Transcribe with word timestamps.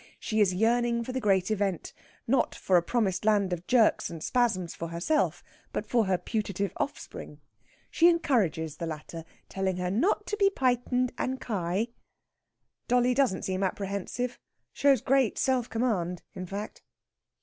She 0.19 0.39
is 0.41 0.55
yearning 0.55 1.03
for 1.03 1.11
the 1.11 1.19
great 1.21 1.51
event; 1.51 1.93
not 2.25 2.55
for 2.55 2.75
a 2.75 2.81
promised 2.81 3.23
land 3.23 3.53
of 3.53 3.67
jerks 3.67 4.09
and 4.09 4.23
spasms 4.23 4.73
for 4.73 4.87
herself, 4.87 5.43
but 5.71 5.85
for 5.85 6.05
her 6.07 6.17
putative 6.17 6.73
offspring. 6.77 7.39
She 7.91 8.09
encourages 8.09 8.77
the 8.77 8.87
latter, 8.87 9.25
telling 9.47 9.77
her 9.77 9.91
not 9.91 10.25
to 10.25 10.37
be 10.37 10.49
pitened 10.49 11.11
and 11.19 11.39
kye. 11.39 11.89
Dolly 12.87 13.13
doesn't 13.13 13.45
seem 13.45 13.61
apprehensive 13.61 14.39
shows 14.73 15.01
great 15.01 15.37
self 15.37 15.69
command, 15.69 16.23
in 16.33 16.47
fact. 16.47 16.81